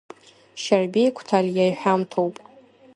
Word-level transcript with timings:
Шьарбеи 0.61 1.09
Қәҭалиаиҳәамҭоуп. 1.15 2.35